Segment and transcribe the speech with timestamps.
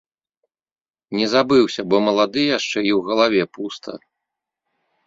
[1.19, 3.91] Не забыўся, бо малады яшчэ і ў галаве пуста.